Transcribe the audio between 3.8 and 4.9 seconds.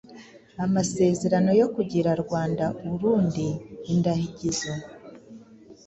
indagizo